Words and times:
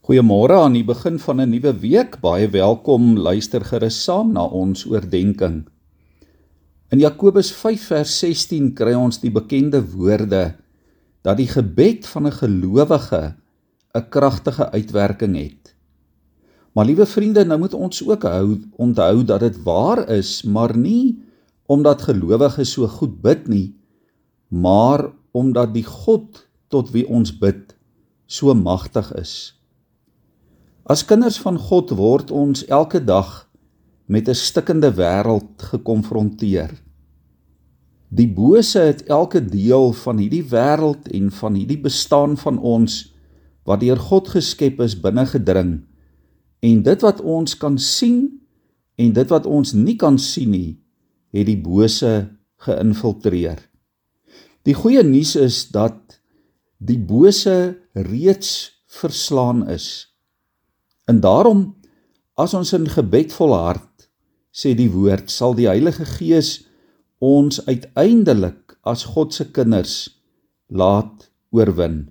Goeiemôre 0.00 0.56
aan 0.56 0.72
die 0.72 0.84
begin 0.88 1.18
van 1.20 1.42
'n 1.44 1.50
nuwe 1.52 1.74
week. 1.76 2.20
Baie 2.24 2.48
welkom. 2.48 3.18
Luister 3.20 3.60
gerus 3.60 4.02
saam 4.04 4.32
na 4.32 4.44
ons 4.48 4.86
oordeenking. 4.88 5.68
In 6.88 6.98
Jakobus 6.98 7.52
5 7.52 7.84
vers 7.86 8.18
16 8.18 8.72
kry 8.72 8.94
ons 8.94 9.20
die 9.20 9.30
bekende 9.30 9.82
woorde 9.92 10.56
dat 11.22 11.36
die 11.36 11.48
gebed 11.48 12.06
van 12.06 12.26
'n 12.26 12.32
gelowige 12.32 13.36
'n 13.94 14.08
kragtige 14.08 14.70
uitwerking 14.72 15.36
het. 15.36 15.76
Maar 16.72 16.86
liewe 16.86 17.06
vriende, 17.06 17.44
nou 17.44 17.58
moet 17.58 17.74
ons 17.74 18.08
ook 18.08 18.22
hou 18.22 18.58
onthou 18.76 19.24
dat 19.24 19.40
dit 19.40 19.62
waar 19.62 20.08
is, 20.08 20.42
maar 20.42 20.76
nie 20.76 21.20
omdat 21.66 22.02
gelowiges 22.02 22.72
so 22.72 22.86
goed 22.86 23.20
bid 23.20 23.48
nie, 23.48 23.76
maar 24.48 25.12
omdat 25.30 25.74
die 25.74 25.84
God 25.84 26.48
tot 26.68 26.90
wie 26.90 27.06
ons 27.08 27.38
bid 27.38 27.76
so 28.26 28.54
magtig 28.54 29.12
is. 29.14 29.59
As 30.90 31.04
kinders 31.06 31.36
van 31.38 31.54
God 31.54 31.92
word 31.94 32.32
ons 32.34 32.64
elke 32.66 32.98
dag 32.98 33.46
met 34.10 34.28
'n 34.28 34.34
stikkende 34.34 34.90
wêreld 34.98 35.62
gekonfronteer. 35.70 36.70
Die 38.08 38.26
bose 38.26 38.78
het 38.78 39.04
elke 39.06 39.38
deel 39.38 39.92
van 39.92 40.18
hierdie 40.18 40.42
wêreld 40.42 41.06
en 41.14 41.30
van 41.30 41.54
hierdie 41.54 41.78
bestaan 41.78 42.36
van 42.36 42.58
ons 42.58 43.14
wat 43.64 43.80
deur 43.80 43.96
God 43.96 44.28
geskep 44.28 44.80
is 44.80 45.00
binne 45.00 45.26
gedring. 45.26 45.86
En 46.60 46.82
dit 46.82 47.00
wat 47.00 47.20
ons 47.20 47.56
kan 47.56 47.78
sien 47.78 48.40
en 48.96 49.12
dit 49.12 49.28
wat 49.28 49.46
ons 49.46 49.72
nie 49.72 49.96
kan 49.96 50.18
sien 50.18 50.50
nie, 50.50 50.80
het 51.30 51.46
die 51.46 51.60
bose 51.62 52.28
geïnfiltreer. 52.56 53.58
Die 54.62 54.74
goeie 54.74 55.02
nuus 55.02 55.36
is 55.36 55.70
dat 55.70 56.20
die 56.78 56.98
bose 56.98 57.78
reeds 57.94 58.82
verslaan 58.86 59.68
is. 59.68 60.09
En 61.10 61.18
daarom 61.20 61.64
as 62.38 62.54
ons 62.54 62.72
in 62.76 62.86
gebed 62.88 63.34
volhard, 63.34 64.06
sê 64.54 64.72
die 64.78 64.90
woord, 64.90 65.30
sal 65.30 65.56
die 65.58 65.68
Heilige 65.68 66.06
Gees 66.06 66.60
ons 67.20 67.60
uiteindelik 67.66 68.78
as 68.86 69.04
God 69.12 69.34
se 69.34 69.50
kinders 69.52 69.96
laat 70.70 71.28
oorwin. 71.52 72.08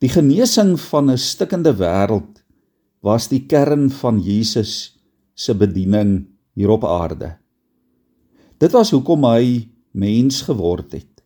Die 0.00 0.10
genesing 0.10 0.74
van 0.80 1.10
'n 1.10 1.18
stikkende 1.18 1.74
wêreld 1.76 2.42
was 3.02 3.28
die 3.28 3.44
kern 3.46 3.90
van 3.90 4.20
Jesus 4.20 4.96
se 5.34 5.54
bediening 5.54 6.26
hier 6.54 6.70
op 6.70 6.84
aarde. 6.84 7.36
Dit 8.58 8.72
was 8.72 8.90
hoekom 8.90 9.24
hy 9.24 9.68
mens 9.92 10.42
geword 10.42 10.92
het. 10.92 11.22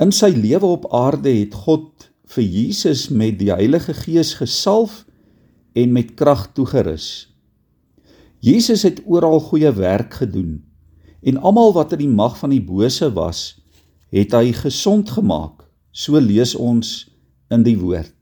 In 0.00 0.12
sy 0.12 0.32
lewe 0.32 0.66
op 0.66 0.86
aarde 0.92 1.28
het 1.28 1.54
God 1.54 2.10
vir 2.24 2.44
Jesus 2.44 3.08
met 3.08 3.38
die 3.38 3.52
Heilige 3.52 3.94
Gees 3.94 4.34
gesalf 4.34 5.04
en 5.72 5.92
met 5.92 6.14
krag 6.18 6.48
toegerus. 6.56 7.28
Jesus 8.42 8.82
het 8.82 9.00
oral 9.06 9.40
goeie 9.40 9.70
werk 9.72 10.14
gedoen 10.22 10.60
en 11.22 11.38
almal 11.38 11.72
wat 11.76 11.92
in 11.94 12.02
die 12.02 12.10
mag 12.10 12.34
van 12.40 12.50
die 12.50 12.62
bose 12.62 13.06
was, 13.14 13.62
het 14.10 14.34
hy 14.34 14.50
gesond 14.56 15.10
gemaak. 15.14 15.62
So 15.92 16.18
lees 16.18 16.56
ons 16.58 17.04
in 17.52 17.62
die 17.62 17.76
woord. 17.78 18.16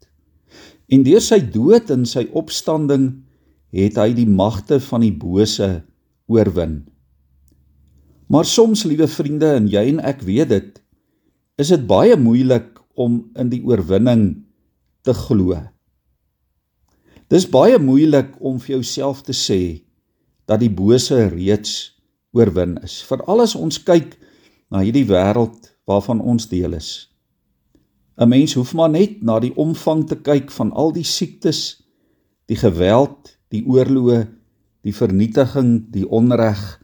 En 0.90 1.06
deur 1.06 1.22
sy 1.22 1.38
dood 1.40 1.90
en 1.94 2.04
sy 2.04 2.26
opstanding 2.36 3.22
het 3.72 3.96
hy 3.96 4.10
die 4.14 4.28
magte 4.28 4.80
van 4.82 5.04
die 5.06 5.14
bose 5.14 5.68
oorwin. 6.30 6.82
Maar 8.30 8.46
soms, 8.46 8.84
liewe 8.86 9.08
vriende, 9.10 9.54
en 9.58 9.66
jy 9.70 9.86
en 9.90 10.02
ek 10.06 10.20
weet 10.26 10.50
dit, 10.52 10.70
is 11.58 11.70
dit 11.72 11.86
baie 11.86 12.14
moeilik 12.18 12.76
om 12.98 13.22
in 13.38 13.50
die 13.50 13.62
oorwinning 13.66 14.44
te 15.06 15.14
glo. 15.16 15.56
Dis 17.30 17.46
baie 17.46 17.78
moeilik 17.78 18.32
om 18.42 18.56
vir 18.58 18.80
jouself 18.80 19.20
te 19.22 19.34
sê 19.36 19.84
dat 20.50 20.58
die 20.58 20.72
bose 20.72 21.28
reeds 21.30 21.92
oorwin 22.34 22.74
is. 22.82 22.96
Veral 23.06 23.44
as 23.44 23.54
ons 23.54 23.78
kyk 23.86 24.16
na 24.70 24.82
hierdie 24.82 25.06
wêreld 25.06 25.68
waarvan 25.86 26.18
ons 26.18 26.48
deel 26.50 26.74
is. 26.74 27.06
'n 28.18 28.28
Mens 28.28 28.56
hoef 28.58 28.74
maar 28.74 28.90
net 28.90 29.22
na 29.22 29.38
die 29.38 29.54
omvang 29.54 30.02
te 30.10 30.16
kyk 30.18 30.50
van 30.50 30.72
al 30.72 30.90
die 30.92 31.06
siektes, 31.06 31.82
die 32.50 32.58
geweld, 32.58 33.38
die 33.54 33.62
oorloë, 33.62 34.26
die 34.82 34.92
vernietiging, 34.92 35.86
die 35.94 36.08
onreg, 36.10 36.82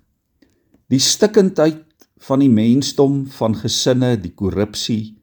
die 0.89 1.03
stikkindheid 1.03 1.83
van 2.29 2.39
die 2.41 2.53
mensdom, 2.53 3.27
van 3.27 3.55
gesinne, 3.55 4.15
die 4.17 4.33
korrupsie, 4.33 5.19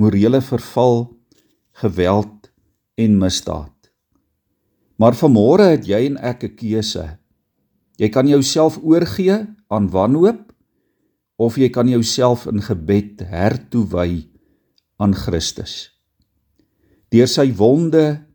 morele 0.00 0.40
verval, 0.40 1.12
geweld 1.84 2.50
en 2.96 3.20
misdaad. 3.20 3.73
Maar 4.96 5.16
vanmôre 5.18 5.72
het 5.74 5.86
jy 5.86 6.06
en 6.06 6.16
ek 6.16 6.44
'n 6.44 6.54
keuse. 6.54 7.18
Jy 7.98 8.08
kan 8.08 8.26
jouself 8.26 8.78
oorgee 8.82 9.46
aan 9.68 9.90
wanhoop 9.90 10.52
of 11.36 11.56
jy 11.56 11.68
kan 11.68 11.88
jouself 11.88 12.46
in 12.46 12.62
gebed 12.62 13.20
hertoewy 13.20 14.28
aan 14.96 15.14
Christus. 15.14 15.90
Deur 17.10 17.26
sy 17.26 17.52
wonde 17.54 18.26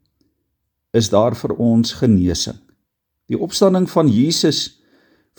is 0.91 1.09
daar 1.09 1.35
vir 1.35 1.55
ons 1.59 1.93
genesing. 1.93 2.59
Die 3.27 3.39
opstanding 3.39 3.89
van 3.89 4.07
Jesus 4.07 4.79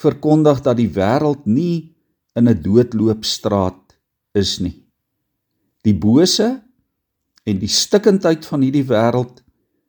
verkondig 0.01 0.63
dat 0.65 0.77
die 0.77 0.89
wêreld 0.89 1.47
nie 1.47 1.97
in 2.37 2.49
'n 2.49 2.63
doodloopstraat 2.63 3.97
is 4.35 4.61
nie. 4.61 4.87
Die 5.83 5.95
bose 5.95 6.63
en 7.45 7.59
die 7.59 7.69
stikkindheid 7.69 8.47
van 8.47 8.63
hierdie 8.63 8.87
wêreld 8.87 9.43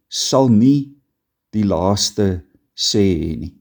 sal 0.07 0.47
nie 0.49 1.00
die 1.51 1.65
laaste 1.67 2.43
sê 2.75 3.07
nie. 3.39 3.53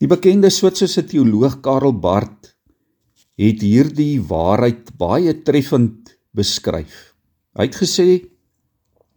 Die 0.00 0.08
bekende 0.08 0.50
Switserse 0.52 1.06
teoloog 1.08 1.60
Karl 1.64 1.94
Barth 1.96 2.52
het 3.40 3.62
hierdie 3.64 4.20
waarheid 4.20 4.92
baie 5.00 5.32
treffend 5.44 6.16
beskryf. 6.36 7.14
Hy 7.56 7.68
het 7.68 7.78
gesê 7.80 8.08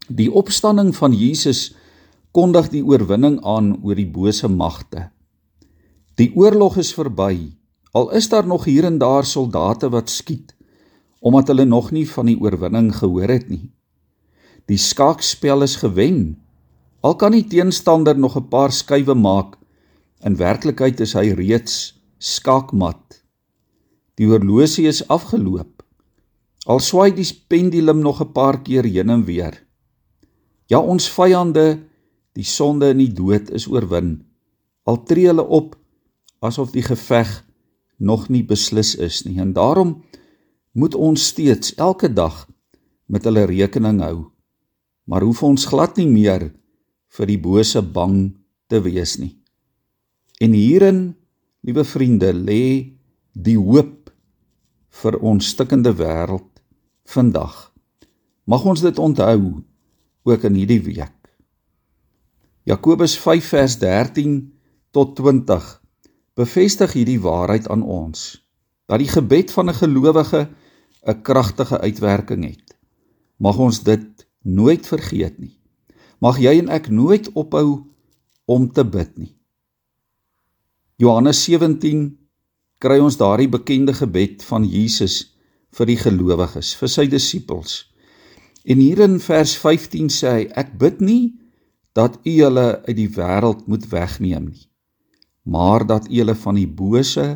die 0.08 0.30
opstanding 0.32 0.94
van 0.96 1.16
Jesus 1.16 1.74
kondig 2.36 2.70
die 2.72 2.84
oorwinning 2.86 3.40
aan 3.44 3.74
oor 3.84 3.98
die 4.00 4.08
bose 4.08 4.48
magte. 4.52 5.10
Die 6.20 6.32
oorlog 6.36 6.78
is 6.80 6.94
verby. 6.96 7.52
Al 7.96 8.12
is 8.16 8.30
daar 8.32 8.48
nog 8.48 8.68
hier 8.70 8.88
en 8.88 9.00
daar 9.02 9.26
soldate 9.26 9.92
wat 9.92 10.12
skiet 10.12 10.56
omdat 11.20 11.50
hulle 11.52 11.66
nog 11.68 11.90
nie 11.92 12.06
van 12.08 12.30
die 12.30 12.38
oorwinning 12.40 12.94
gehoor 12.96 13.28
het 13.28 13.50
nie. 13.52 13.74
Die 14.72 14.80
skaakspel 14.80 15.66
is 15.66 15.76
gewen 15.82 16.38
Al 17.00 17.16
kan 17.16 17.32
die 17.32 17.48
teenstander 17.48 18.18
nog 18.18 18.36
'n 18.36 18.50
paar 18.50 18.72
skuwe 18.72 19.16
maak, 19.16 19.56
in 20.24 20.36
werklikheid 20.36 21.00
is 21.00 21.14
hy 21.14 21.32
reeds 21.32 21.96
skakmat. 22.18 23.24
Die 24.16 24.28
horlosie 24.28 24.88
is 24.88 25.08
afgeloop. 25.08 25.84
Al 26.68 26.80
swaai 26.80 27.16
die 27.16 27.28
pendulum 27.48 28.00
nog 28.00 28.22
'n 28.22 28.32
paar 28.32 28.62
keer 28.62 28.84
heen 28.84 29.10
en 29.10 29.24
weer. 29.26 29.66
Ja, 30.68 30.80
ons 30.80 31.10
vyande, 31.10 31.80
die 32.34 32.44
sonde 32.44 32.90
en 32.90 32.98
die 32.98 33.14
dood 33.14 33.50
is 33.50 33.68
oorwin. 33.68 34.26
Al 34.84 35.04
tree 35.04 35.28
hulle 35.28 35.48
op 35.48 35.78
asof 36.40 36.72
die 36.72 36.84
geveg 36.84 37.46
nog 37.98 38.30
nie 38.30 38.44
beslis 38.44 38.96
is 38.96 39.24
nie. 39.24 39.40
En 39.40 39.54
daarom 39.54 40.04
moet 40.72 40.96
ons 40.96 41.26
steeds 41.26 41.76
elke 41.76 42.14
dag 42.14 42.48
met 43.06 43.24
hulle 43.24 43.46
rekening 43.46 44.02
hou. 44.02 44.26
Maar 45.04 45.22
hoef 45.22 45.44
ons 45.44 45.66
glad 45.66 45.98
nie 45.98 46.08
meer 46.08 46.52
vir 47.18 47.30
die 47.30 47.40
bose 47.42 47.82
bang 47.82 48.30
te 48.70 48.82
wees 48.86 49.18
nie. 49.20 49.34
En 50.40 50.54
hierin, 50.56 51.02
liewe 51.66 51.84
vriende, 51.84 52.32
lê 52.34 52.96
die 53.34 53.58
hoop 53.58 54.12
vir 55.02 55.18
ons 55.26 55.52
stikkende 55.54 55.94
wêreld 55.98 56.48
vandag. 57.10 57.70
Mag 58.50 58.66
ons 58.66 58.84
dit 58.86 59.00
onthou 59.02 59.62
ook 60.30 60.46
in 60.48 60.58
hierdie 60.58 60.82
week. 60.86 61.16
Jakobus 62.70 63.18
5 63.18 63.52
vers 63.56 63.78
13 63.82 64.40
tot 64.94 65.16
20 65.18 65.68
bevestig 66.40 66.94
hierdie 66.96 67.20
waarheid 67.22 67.68
aan 67.74 67.84
ons 67.84 68.40
dat 68.90 69.02
die 69.02 69.10
gebed 69.10 69.52
van 69.54 69.70
'n 69.70 69.80
gelowige 69.82 70.50
'n 71.06 71.22
kragtige 71.22 71.80
uitwerking 71.80 72.44
het. 72.46 72.78
Mag 73.38 73.58
ons 73.58 73.84
dit 73.84 74.28
nooit 74.44 74.88
vergeet 74.88 75.40
nie 75.40 75.59
mag 76.24 76.40
jy 76.40 76.58
en 76.60 76.72
ek 76.72 76.90
nooit 76.92 77.30
ophou 77.40 77.84
om 78.50 78.68
te 78.72 78.84
bid 78.84 79.12
nie. 79.18 79.34
Johannes 81.00 81.40
17 81.48 82.10
kry 82.84 83.00
ons 83.00 83.18
daardie 83.20 83.50
bekende 83.52 83.94
gebed 83.96 84.44
van 84.44 84.66
Jesus 84.68 85.36
vir 85.76 85.88
die 85.92 86.00
gelowiges, 86.00 86.74
vir 86.76 86.92
sy 86.92 87.06
disippels. 87.12 87.86
En 88.68 88.82
hier 88.82 89.04
in 89.06 89.20
vers 89.24 89.54
15 89.60 90.10
sê 90.12 90.32
hy: 90.34 90.48
Ek 90.60 90.74
bid 90.80 91.00
nie 91.04 91.36
dat 91.96 92.20
U 92.28 92.34
hulle 92.44 92.68
uit 92.88 92.98
die 92.98 93.12
wêreld 93.16 93.68
moet 93.72 93.88
wegneem 93.92 94.50
nie, 94.52 94.66
maar 95.48 95.86
dat 95.88 96.10
U 96.10 96.18
hulle 96.20 96.36
van 96.36 96.60
die 96.60 96.68
bose 96.68 97.28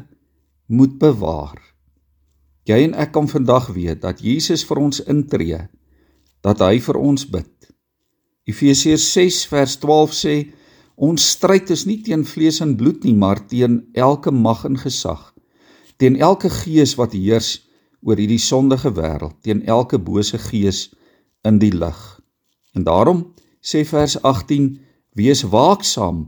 moet 0.68 1.00
bewaar. 1.00 1.60
Jy 2.68 2.80
en 2.88 2.94
ek 3.00 3.12
kan 3.16 3.28
vandag 3.28 3.72
weet 3.76 4.04
dat 4.04 4.24
Jesus 4.24 4.64
vir 4.68 4.80
ons 4.80 5.02
intree, 5.12 5.60
dat 6.44 6.64
hy 6.64 6.80
vir 6.84 7.00
ons 7.00 7.26
bid 7.28 7.73
Efesiërs 8.50 9.06
6 9.14 9.46
vers 9.52 9.78
12 9.80 10.16
sê 10.18 10.36
ons 10.96 11.30
stryd 11.36 11.72
is 11.74 11.86
nie 11.88 12.02
teen 12.04 12.26
vlees 12.28 12.60
en 12.64 12.76
bloed 12.78 13.06
nie, 13.08 13.16
maar 13.16 13.40
teen 13.48 13.86
elke 13.94 14.32
mag 14.32 14.66
en 14.68 14.76
gesag, 14.78 15.32
teen 15.98 16.20
elke 16.20 16.52
gees 16.52 16.98
wat 17.00 17.16
heers 17.16 17.56
oor 18.04 18.20
hierdie 18.20 18.42
sondige 18.42 18.92
wêreld, 18.98 19.40
teen 19.42 19.64
elke 19.66 19.98
bose 19.98 20.38
gees 20.50 20.90
in 21.48 21.60
die 21.60 21.72
lig. 21.72 22.02
En 22.76 22.84
daarom 22.84 23.24
sê 23.64 23.86
vers 23.88 24.18
18: 24.22 24.76
Wees 25.16 25.44
waaksaam 25.48 26.26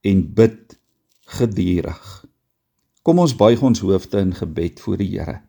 en 0.00 0.24
bid 0.34 0.78
gedurig. 1.36 2.24
Kom 3.02 3.20
ons 3.20 3.36
buig 3.36 3.60
ons 3.62 3.80
hoofde 3.84 4.20
in 4.20 4.34
gebed 4.36 4.80
voor 4.80 4.96
die 5.00 5.12
Here. 5.12 5.40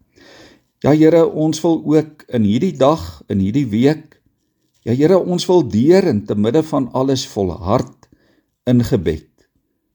Ja 0.82 0.92
Here, 0.96 1.26
ons 1.28 1.62
wil 1.62 1.82
ook 1.86 2.24
in 2.28 2.44
hierdie 2.48 2.76
dag, 2.78 3.22
in 3.30 3.40
hierdie 3.40 3.68
week, 3.70 4.21
ja 4.86 4.96
Here, 4.98 5.20
ons 5.20 5.46
wil 5.50 5.64
deur 5.70 6.08
in 6.10 6.24
te 6.26 6.36
midde 6.36 6.64
van 6.64 6.90
alles 6.98 7.28
volhard 7.30 8.10
in 8.70 8.84
gebed. 8.86 9.30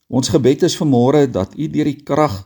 Ons 0.06 0.30
gebed 0.30 0.62
is 0.66 0.76
vanmôre 0.78 1.26
dat 1.30 1.56
U 1.58 1.68
deur 1.70 1.88
die 1.90 2.02
krag 2.06 2.44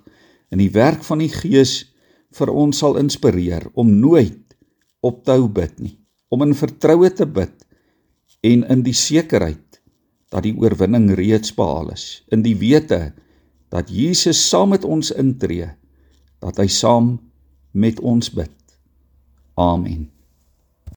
en 0.50 0.60
die 0.62 0.70
werk 0.72 1.04
van 1.06 1.20
die 1.20 1.32
Gees 1.32 1.90
vir 2.36 2.52
ons 2.54 2.80
sal 2.80 2.96
inspireer 3.00 3.66
om 3.74 3.90
nooit 4.00 4.54
op 5.04 5.24
te 5.24 5.34
hou 5.36 5.48
bid 5.48 5.80
nie, 5.80 5.96
om 6.30 6.44
in 6.46 6.54
vertroue 6.56 7.10
te 7.12 7.26
bid 7.26 7.56
en 8.46 8.64
in 8.72 8.84
die 8.86 8.96
sekerheid 8.96 9.80
dat 10.30 10.46
die 10.46 10.54
oorwinning 10.54 11.10
reeds 11.18 11.52
behaal 11.56 11.90
is, 11.92 12.22
in 12.30 12.44
die 12.46 12.54
wete 12.56 13.10
dat 13.70 13.90
Jesus 13.90 14.38
saam 14.48 14.72
met 14.74 14.86
ons 14.86 15.10
intree, 15.14 15.68
dat 16.42 16.58
hy 16.62 16.68
saam 16.70 17.16
met 17.74 18.00
ons 18.00 18.30
bid. 18.34 18.56
Amen. 19.58 20.08